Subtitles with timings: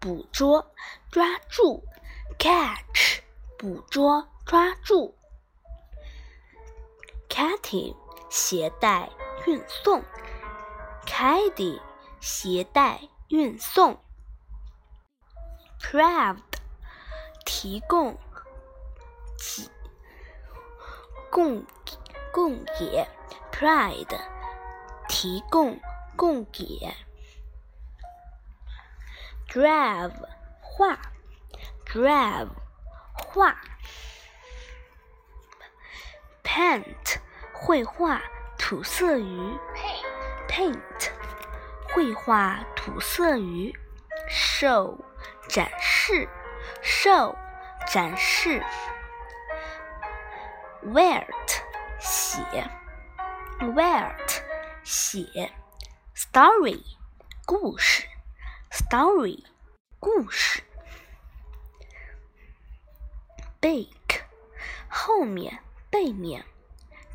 [0.00, 0.72] 捕捉
[1.10, 1.84] 抓住
[2.38, 3.20] ，catch
[3.58, 5.14] 捕捉抓住
[7.28, 7.94] ，catty
[8.30, 9.10] 携带
[9.44, 10.02] 运送
[11.04, 11.78] ，caddy
[12.18, 14.00] 携带运送
[15.78, 16.38] ，proud
[17.44, 18.18] 提供
[19.36, 19.70] 给
[21.30, 21.66] 供
[22.32, 23.06] 供给
[23.52, 24.18] ，pride
[25.10, 25.78] 提供
[26.16, 27.09] 供给。
[29.49, 30.13] drive
[30.61, 30.99] 画，
[31.85, 32.49] drive
[33.13, 33.55] 画，
[36.43, 37.17] paint
[37.53, 38.21] 绘画
[38.57, 39.57] 涂色于，
[40.47, 41.11] paint
[41.93, 43.73] 绘画涂色于，
[44.29, 44.97] show
[45.47, 46.27] 展示，
[46.83, 47.35] show
[47.87, 48.61] 展示，
[50.83, 51.61] write
[51.99, 52.69] 写，
[53.59, 54.41] write
[54.83, 55.51] 写，
[56.15, 56.83] story
[57.45, 58.07] 故事。
[58.70, 59.42] Story
[59.98, 60.62] 故事
[63.60, 64.22] ，bake
[64.88, 65.58] 后面
[65.90, 66.44] 背面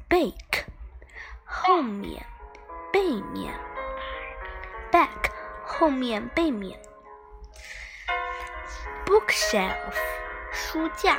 [0.10, 0.66] ，bake
[1.46, 2.26] 后面
[2.92, 3.58] 背面
[4.92, 5.32] ，back
[5.64, 6.78] 后面背面
[9.06, 9.96] ，bookshelf
[10.52, 11.18] 书架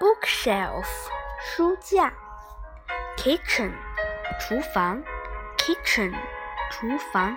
[0.00, 0.86] ，bookshelf
[1.42, 2.10] 书架
[3.18, 3.70] ，kitchen
[4.40, 5.02] 厨房
[5.58, 6.14] ，kitchen
[6.70, 7.36] 厨房。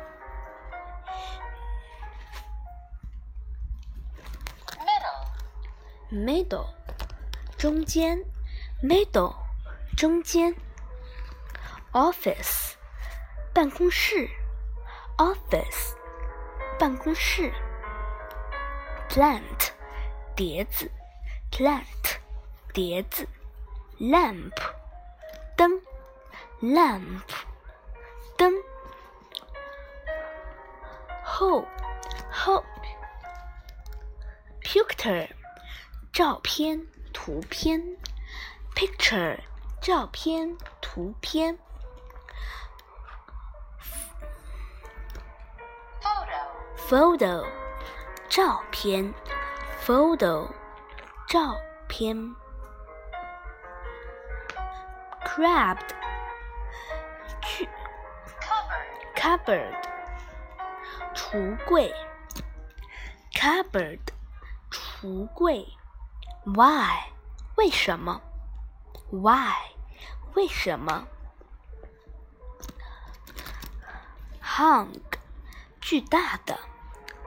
[6.11, 6.67] middle
[7.57, 8.21] 中间
[8.83, 9.33] ，middle
[9.95, 10.53] 中间
[11.93, 12.73] ，office
[13.53, 14.29] 办公室
[15.17, 15.95] ，office
[16.77, 17.53] 办公室
[19.07, 19.71] ，plant
[20.35, 20.91] 碟子
[21.49, 22.17] ，plant
[22.73, 23.25] 碟子
[23.97, 24.51] ，lamp
[25.55, 25.81] 灯
[26.59, 27.21] ，lamp
[28.35, 28.53] 灯
[31.23, 31.65] ，hole
[32.33, 32.65] hole
[34.61, 35.40] picture
[36.13, 37.81] 照片、图片
[38.75, 39.39] ，picture，
[39.81, 41.57] 照片、图片
[46.89, 47.47] ，photo，photo，
[48.27, 49.13] 照片
[49.85, 50.51] ，photo，
[51.29, 51.55] 照
[51.87, 52.35] 片
[55.23, 55.79] ，crabbed，
[57.41, 57.69] 去
[59.15, 59.81] ，cupboard，
[61.15, 61.95] 橱柜
[63.33, 63.99] ，cupboard，
[64.69, 65.65] 橱柜。
[66.43, 67.11] Why？
[67.55, 68.21] 为什么
[69.11, 69.53] ？Why？
[70.33, 71.07] 为什么
[74.43, 74.87] ？Hung，
[75.79, 76.57] 巨大的。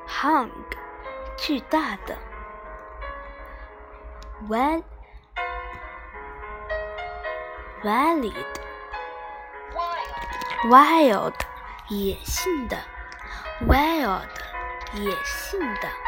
[0.08, 0.50] Hung，
[1.36, 2.18] 巨大的。
[4.48, 4.84] Wild，Wild，
[11.88, 12.76] 野性的。
[13.60, 14.28] Wild，
[14.94, 16.03] 野性的。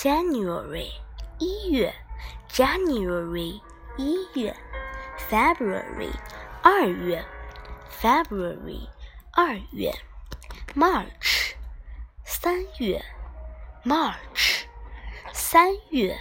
[0.00, 0.90] January
[1.38, 1.94] 一月，
[2.48, 3.60] January
[3.96, 4.54] 一月，
[5.28, 6.12] February
[6.62, 7.24] 二月，
[7.90, 8.88] February
[9.32, 9.92] 二月，
[10.74, 11.54] March
[12.24, 13.04] 三月，
[13.84, 14.64] March
[15.32, 16.16] 三月，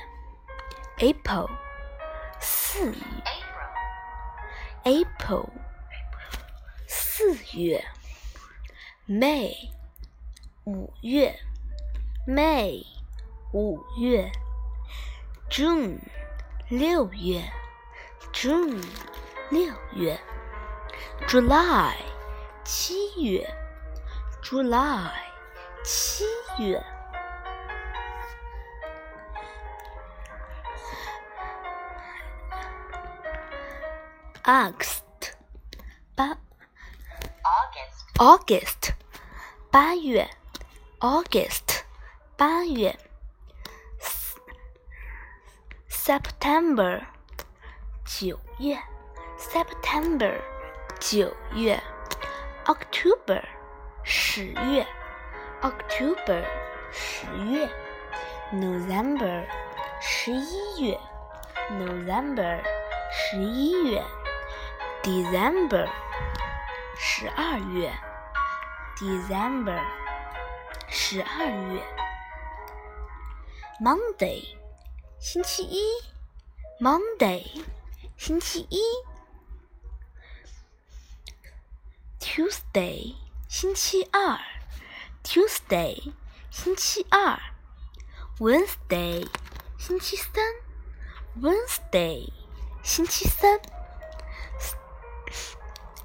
[0.97, 1.50] April
[2.39, 3.00] 四月，
[4.83, 5.50] April
[6.88, 7.83] 四月，
[9.07, 9.53] May
[10.65, 11.39] 五月，
[12.27, 12.86] May。
[13.52, 14.31] 五月
[15.49, 15.99] june
[16.69, 17.43] 六月
[18.32, 18.81] june
[19.50, 20.17] 六月
[21.26, 21.97] july
[22.62, 23.44] 七月
[24.41, 25.11] july
[25.82, 26.25] 七
[26.61, 26.81] 月
[34.44, 35.03] august
[36.14, 36.38] 八
[37.43, 38.93] august august
[39.73, 40.31] 八月
[41.00, 41.82] august
[42.37, 42.96] 八月
[46.02, 47.02] September，
[48.06, 48.79] 九月
[49.37, 50.41] ，September，
[50.99, 51.79] 九月。
[52.64, 53.43] October，
[54.02, 54.87] 十月
[55.61, 56.43] ，October，
[56.91, 57.69] 十月。
[58.50, 59.44] November，
[60.00, 60.99] 十一月
[61.70, 62.62] ，November，
[63.12, 64.03] 十一月。
[65.03, 65.87] December，
[66.96, 67.93] 十二月
[68.96, 69.79] ，December，
[70.88, 71.82] 十二月。
[73.79, 74.56] Monday，
[75.20, 75.82] 星期一
[76.82, 77.44] ，Monday，
[78.17, 78.81] 星期一。
[82.19, 84.40] Tuesday，星期二
[85.22, 86.14] ，Tuesday，
[86.50, 87.38] 星期二。
[88.38, 89.28] Wednesday，
[89.78, 90.43] 星期三
[91.38, 92.32] ，Wednesday，
[92.82, 93.61] 星期三。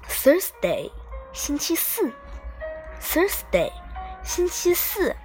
[0.06, 0.92] Thursday，
[1.32, 2.12] 星期四
[3.00, 3.72] ，Thursday，
[4.22, 5.16] 星期四。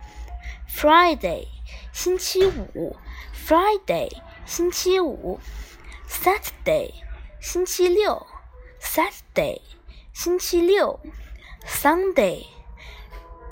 [0.69, 1.49] Friday，
[1.91, 2.95] 星期五
[3.51, 4.09] ，Friday，
[4.45, 5.37] 星期五。
[6.07, 6.93] Saturday，
[7.41, 8.25] 星期六
[8.79, 9.59] ，Saturday，
[10.13, 10.97] 星期六。
[11.65, 12.45] Sunday，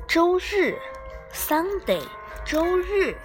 [0.08, 0.80] 周日
[1.34, 2.02] ，Sunday，
[2.46, 3.18] 周日。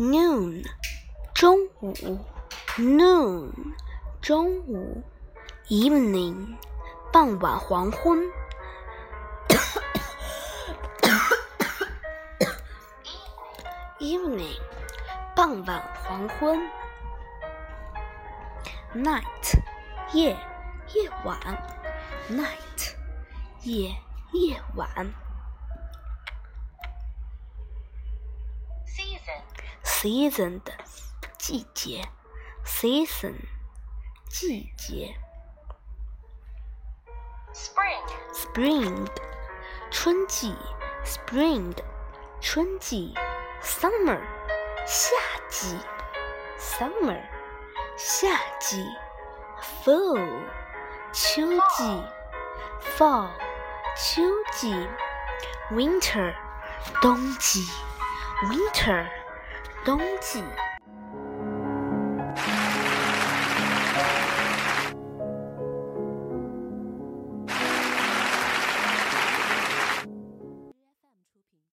[0.00, 0.64] noon，
[1.34, 1.92] 中午
[2.78, 3.52] ，noon，
[4.22, 5.02] 中午
[5.68, 6.56] ，evening，
[7.12, 8.18] 傍晚黄昏
[13.98, 14.58] ，evening，
[15.36, 16.58] 傍晚黄昏
[18.94, 19.60] ，night，
[20.14, 20.34] 夜，
[20.94, 21.38] 夜晚
[22.30, 22.94] ，night，
[23.64, 23.94] 夜，
[24.32, 25.29] 夜晚。
[29.99, 30.73] season 的
[31.37, 32.01] 季节，
[32.65, 33.35] season
[34.29, 35.15] 季节
[37.53, 38.03] spring,
[38.33, 39.07] spring
[39.91, 40.55] 春季，
[41.05, 41.73] spring
[42.41, 43.13] 春季，
[43.61, 44.21] summer
[44.85, 45.15] 夏
[45.49, 45.79] 季，
[46.59, 47.21] summer
[47.97, 48.27] 夏
[48.59, 48.85] 季，
[49.83, 50.43] fall
[51.13, 51.47] 秋
[51.77, 52.03] 季，
[52.97, 53.29] fall
[53.95, 54.21] 秋
[54.51, 54.73] 季，
[55.71, 56.35] winter
[57.01, 57.65] 冬季，
[58.49, 59.07] winter
[59.84, 60.42] 冬季。